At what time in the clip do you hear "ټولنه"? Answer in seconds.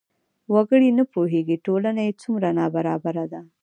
1.65-2.01